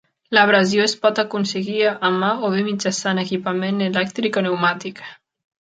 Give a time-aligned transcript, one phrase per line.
[0.35, 5.07] L'abrasió es pot aconseguir a mà o bé mitjançant equipament elèctric o pneumàtic.